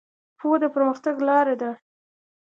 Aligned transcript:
پوهه 0.37 0.57
د 0.61 0.63
پرمختګ 0.75 1.15
لاره 1.27 1.55
ده. 1.61 1.71